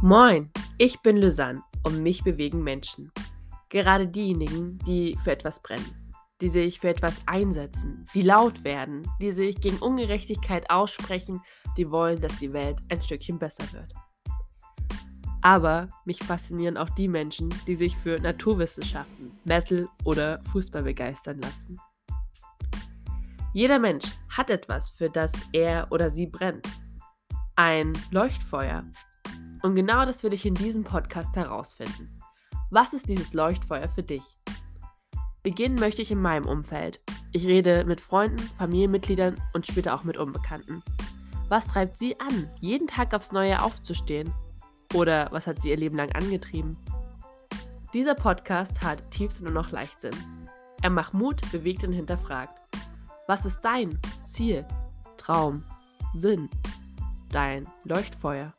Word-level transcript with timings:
Moin, 0.00 0.48
ich 0.78 1.00
bin 1.00 1.16
Lysanne 1.16 1.60
und 1.82 2.04
mich 2.04 2.22
bewegen 2.22 2.62
Menschen. 2.62 3.10
Gerade 3.68 4.06
diejenigen, 4.06 4.78
die 4.86 5.18
für 5.24 5.32
etwas 5.32 5.60
brennen, 5.60 6.14
die 6.40 6.48
sich 6.48 6.78
für 6.78 6.88
etwas 6.88 7.20
einsetzen, 7.26 8.04
die 8.14 8.22
laut 8.22 8.62
werden, 8.62 9.02
die 9.20 9.32
sich 9.32 9.60
gegen 9.60 9.78
Ungerechtigkeit 9.78 10.70
aussprechen, 10.70 11.42
die 11.76 11.90
wollen, 11.90 12.20
dass 12.20 12.38
die 12.38 12.52
Welt 12.52 12.78
ein 12.90 13.02
Stückchen 13.02 13.40
besser 13.40 13.64
wird. 13.72 13.92
Aber 15.42 15.88
mich 16.04 16.22
faszinieren 16.22 16.76
auch 16.76 16.90
die 16.90 17.08
Menschen, 17.08 17.52
die 17.66 17.74
sich 17.74 17.96
für 17.96 18.20
Naturwissenschaften, 18.20 19.36
Metal 19.44 19.88
oder 20.04 20.40
Fußball 20.52 20.84
begeistern 20.84 21.40
lassen. 21.40 21.76
Jeder 23.52 23.80
Mensch 23.80 24.04
hat 24.28 24.48
etwas, 24.48 24.90
für 24.90 25.10
das 25.10 25.32
er 25.52 25.90
oder 25.90 26.08
sie 26.08 26.28
brennt. 26.28 26.68
Ein 27.56 27.92
Leuchtfeuer, 28.12 28.84
und 29.62 29.74
genau 29.74 30.04
das 30.04 30.22
will 30.22 30.32
ich 30.32 30.46
in 30.46 30.54
diesem 30.54 30.84
Podcast 30.84 31.34
herausfinden. 31.36 32.20
Was 32.70 32.92
ist 32.92 33.08
dieses 33.08 33.32
Leuchtfeuer 33.32 33.88
für 33.88 34.02
dich? 34.02 34.22
Beginnen 35.42 35.78
möchte 35.78 36.02
ich 36.02 36.10
in 36.10 36.20
meinem 36.20 36.46
Umfeld. 36.46 37.00
Ich 37.32 37.46
rede 37.46 37.84
mit 37.84 38.00
Freunden, 38.00 38.38
Familienmitgliedern 38.58 39.40
und 39.54 39.66
später 39.66 39.94
auch 39.94 40.04
mit 40.04 40.16
Unbekannten. 40.16 40.82
Was 41.48 41.66
treibt 41.66 41.96
sie 41.96 42.18
an, 42.20 42.48
jeden 42.60 42.86
Tag 42.86 43.14
aufs 43.14 43.32
Neue 43.32 43.62
aufzustehen? 43.62 44.32
Oder 44.94 45.28
was 45.30 45.46
hat 45.46 45.62
sie 45.62 45.70
ihr 45.70 45.76
Leben 45.76 45.96
lang 45.96 46.12
angetrieben? 46.12 46.76
Dieser 47.94 48.14
Podcast 48.14 48.82
hat 48.82 49.10
Tiefsinn 49.10 49.46
und 49.46 49.54
noch 49.54 49.70
Leichtsinn. 49.70 50.14
Er 50.82 50.90
macht 50.90 51.14
Mut, 51.14 51.40
bewegt 51.50 51.84
und 51.84 51.92
hinterfragt. 51.92 52.58
Was 53.26 53.46
ist 53.46 53.60
dein 53.62 53.98
Ziel, 54.26 54.66
Traum, 55.16 55.64
Sinn, 56.14 56.50
dein 57.30 57.66
Leuchtfeuer? 57.84 58.52